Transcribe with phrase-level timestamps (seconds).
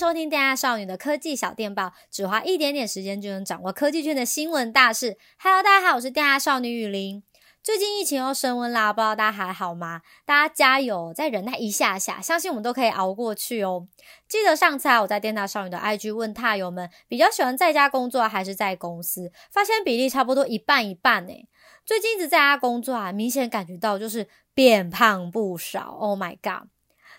[0.00, 5.18] 收听电犽少女的科技小电报，只花一点点时间就能掌握科技圈的新闻大事。
[5.38, 7.22] Hello，大家好，我是电犽少女雨林。
[7.62, 10.00] 最近疫情又升温啦，不知道大家还好吗？
[10.24, 13.88] 大家加油，再忍耐一下下，相信我们都可以熬过去哦。
[14.26, 19.30] 记得上次啊，我在电大少女的 IG 问踏友们，比较喜欢在家工作还是在公司？
[19.50, 21.46] 发现比例差不多一半一半诶。
[21.84, 25.90] 最近一直在家工作啊，明显感觉到就是变胖不少。
[26.00, 26.70] Oh my god！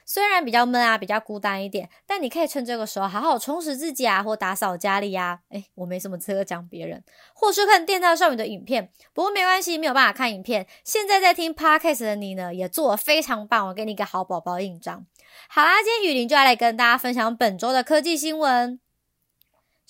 [0.06, 5.40] 虽然比较闷啊，比较孤单一点，但你可以趁这个时候好好充实自己啊，或打扫家里呀。
[5.50, 8.92] 诶，我没什么资格讲别人，或是看电犽少女的影片。
[9.14, 10.68] 不过没关系，没有办法看影片。
[10.84, 15.06] 现在在听 Podcast 的你呢，也做得非常棒，我给你一个好宝宝印章。
[15.48, 18.80] 好啦，今天雨林就要来跟大家分享本周的科技新闻。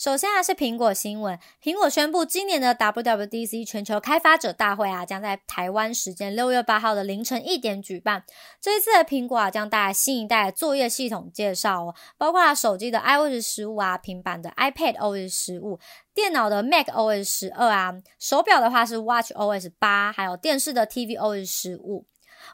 [0.01, 1.37] 首先啊，是苹果新闻。
[1.61, 8.23] 苹果宣布，今年的 WWDC 全球开发者大会啊，将在台湾时间六月八号的凌晨一点举办。
[8.59, 15.79] 这一次的苹果啊，将带来新一代的作业系统介绍哦，包括手机的 iOS 十五啊，平板的 iPad OS 十五，
[16.15, 22.07] 电脑的 Mac OS 十二啊，手表的话是 Watch OS 八，还有电视的 TV OS 十五。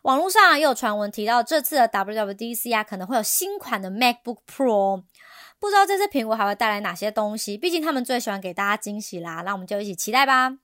[0.04, 5.04] 网络上啊，也有传闻提到，这次的 WWDC 啊，可能会有新款的 MacBook Pro。
[5.60, 7.58] 不知道这次苹果还会带来哪些东西？
[7.58, 10.60] 毕竟他们最喜欢给大家惊喜啦，那我们就一起期待吧。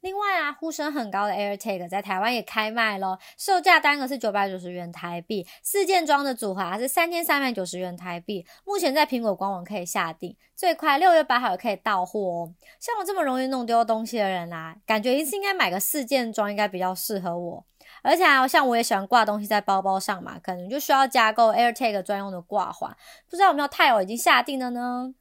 [0.00, 8.46] 另外啊，呼声很高的 AirTag 在台湾也开卖咯，售价单个是九百九十元台币，四件装的组合啊是三千三百九十元台币。
[8.66, 12.54] 目前在苹果官网可以下订，最快六月八号也可以到货哦。
[12.78, 17.64] 像我这么容易弄丢东西的人啊，感觉一次应该买个四件装应该比较适合我。
[18.02, 22.94] 而且啊，像我也喜欢挂东西在包包上嘛，可能就需要加购 AirTag 专用的挂环。
[23.28, 25.14] 不知道有没有太友已经下定了呢？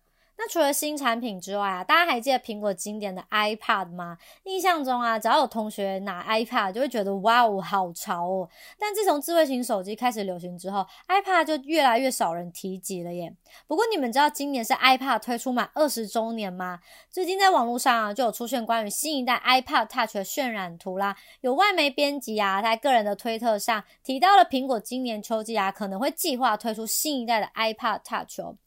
[0.46, 4.18] 那除了新产品之外啊，大家还记得苹果经典的 iPad 吗？
[4.44, 8.50] 印象中啊，只要有同学拿 iPad，就会觉得哇哦，好潮哦。
[8.78, 13.34] 但自从智慧型手机开始流行之后，iPad 就越来越少人提及了耶。
[13.68, 16.82] 不过你们知道今年是 iPad 推出满二十周年吗？
[17.10, 21.16] 最近在网络上啊，就有出现关于新一代 iPad Touch 的渲染图啦。
[21.40, 28.58] 有外媒编辑啊，在个人的推特上提到了苹果今年秋季啊，可能会计划推出新一代的 iPad Touch 哦。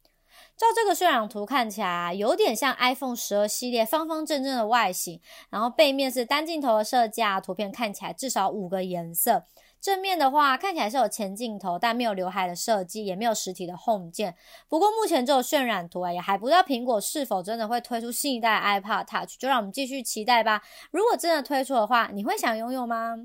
[0.56, 9.44] 照这个渲染图看起来，有点像 iPhone 十二系列方方正正的外形，然后背面是单镜头的设计啊，图片看起来至少五个颜色。
[9.78, 14.34] 正面的话看起来是有前镜头，但没有刘海的设计，也没有实体的 Home 键。
[14.67, 20.62] 不过目前这个渲染图啊，也还不知道苹果是否真的会推出新一代 iPad Touch，就让我们继续期待吧。
[20.91, 23.17] 如果真的推出的话，你会想拥有吗？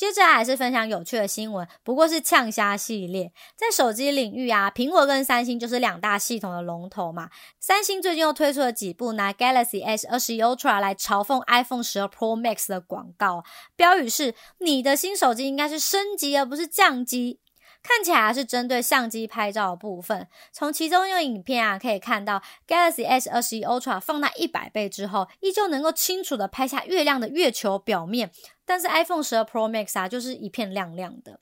[0.00, 3.34] 接着还是分享有趣的新闻，不过是呛虾系列。
[3.54, 7.28] 在手机领域啊，苹果跟三星就是两大系统的龙头嘛。
[7.58, 13.44] 三星最近又推出了几部拿 Galaxy S 二十 Ultra 来嘲讽 iPhone 十二 Pro Max 的广告，
[13.76, 17.38] 标语是：“你的新手机应该是升级而不是降级。”
[17.82, 28.30] 看起来是针对相机拍照的部分，从其中用影片啊可以看到，Galaxy S 二十一 Ultra 放大一百倍之后，依旧能够清楚的拍下月亮的月球表面，
[28.70, 31.40] 但是 iPhone 十二 Pro Max 啊就是一片亮亮的。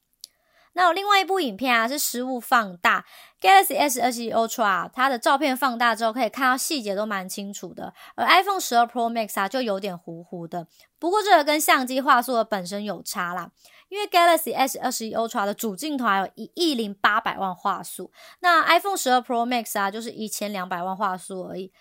[0.72, 3.04] 那有另外一部影片啊是实物放大
[3.38, 10.66] ，Galaxy S 二十一 Ultra 它的照片放大之后可以看到细节都蛮清楚的，而 iPhone 十二 Pro Max 啊就有点糊糊的。
[10.98, 13.50] 不过这个跟相机画素的本身有差啦。
[13.88, 18.10] 因为 Galaxy S 二十一 Ultra 的主镜头还有一亿零八百万画素，
[18.40, 21.72] 那 iPhone 十二 Pro Max 啊就是一千两百万画素而已。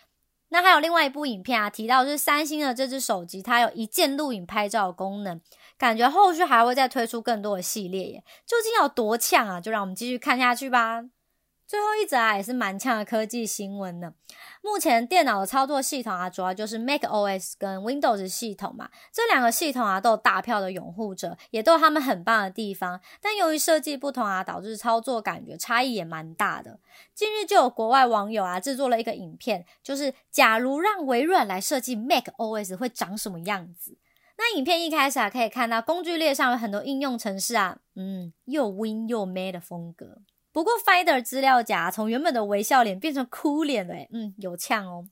[0.50, 5.42] 那还有另外一部影片啊，提到是三星的这支手机，它有一键录影拍照功能，
[5.78, 8.24] 感觉后续还会再推出更多的系列耶。
[8.46, 9.60] 究竟有多呛啊？
[9.60, 11.04] 就让我们继续看下去吧。
[11.68, 14.14] 最后一则啊，也是蛮呛的科技新闻呢。
[14.64, 18.90] 目前电脑的操作系统啊，主要就是 Mac OS 跟 Windows 系统嘛。
[19.12, 23.02] 这两个系统啊，都有大票的拥护者，也都有他们很棒的地方。
[23.22, 26.80] 但由于设计不同啊，导致操作感觉差异也蛮大的。
[27.14, 33.98] 近日就有国外网友啊，制作了一个影片，就是假如让微软来设计 Mac OS 会长什么样子。
[34.38, 40.22] 那影片一开始啊，可以看到工具列上有很多应用程式啊，嗯，又 Win 又 Mad 的风格。
[40.58, 45.06] 不过，Finder 资料夹从原本的微笑脸变成哭脸了，诶，嗯，有呛哦。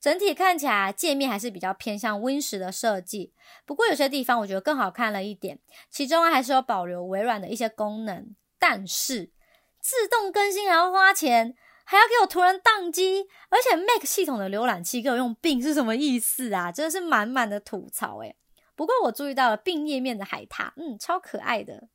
[0.00, 3.34] 整体看起来界面还是比较偏向 Win 十的设计，
[3.66, 5.58] 不过有些地方我觉得更好看了一点。
[5.90, 9.32] 其中还是有保留微软的一些功能，但是
[9.80, 16.70] 自动更新还要花钱，还要给我突然宕机，而且 Mac 系统的浏览器给我用 Bing 是什么意思啊？
[16.70, 18.36] 真的是满满的吐槽诶。
[18.76, 21.88] 不过我注意到了 Bing 页面的海獭，嗯，超可爱的。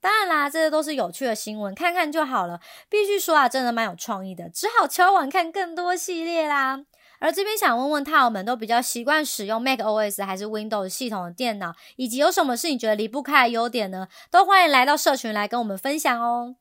[0.00, 2.60] 当然啦，这些都是有趣的新闻，看看就好了。
[2.88, 6.80] 必须说啊，真的蛮有创意的，只好敲碗看更多系列啦。
[7.18, 14.06] 而这边想问问踏友们，都比较习惯使用 Mac OS 还是 Windows 系统的电脑，以及有什么是你觉得离不开的优点呢？
[14.30, 16.56] 都欢迎来到社群来跟我们分享哦。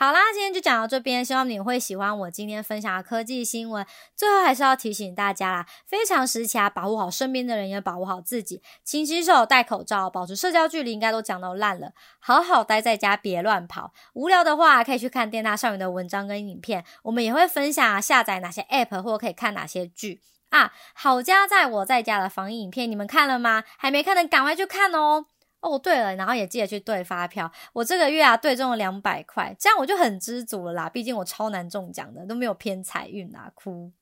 [0.00, 3.84] 好啦，今天就讲到这边，希望你会喜欢我今天分享的科技新闻。
[4.14, 8.62] 最后还是要提醒大家啦，非常时期啊，保护好身边的人，也保护好自己。
[8.84, 11.90] 勤洗手、戴口罩、保持社交距离，应该都讲到烂了。
[12.20, 13.92] 好好待在家，别乱跑。
[14.12, 16.84] 无聊的话，可以去看电大少女的文章跟影片。
[17.02, 20.20] 我们也会分享，下载哪些 App 或可以看哪些剧
[20.50, 20.72] 啊。
[20.94, 23.64] 好家在我在家的防疫影片，你们看了吗？
[23.76, 25.26] 还没看的，赶快去看哦。
[25.60, 27.50] 哦，对了，然后也记得去兑发票。
[27.72, 30.88] 我这个月啊，兑中了两百块，这样我就很知足了啦。
[30.88, 33.92] 毕竟我超难中奖的，都没有偏财运啊，哭。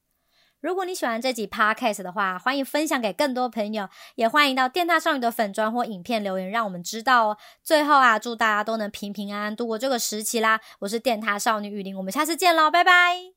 [0.61, 7.39] 如果你喜欢这集 Podcast 的话，欢迎分享给更多朋友，也欢迎到电塔少女的粉专或影片留言，让我们知道哦。
[7.63, 10.61] 最后啊，祝大家都能平平安安度过这个时期啦。
[10.81, 13.36] 我是电塔少女雨林，我们下次见喽，拜拜。